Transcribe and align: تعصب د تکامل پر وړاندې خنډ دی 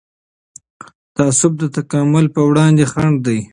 تعصب 1.15 1.51
د 1.61 1.63
تکامل 1.77 2.25
پر 2.33 2.41
وړاندې 2.49 2.83
خنډ 2.91 3.17
دی 3.27 3.39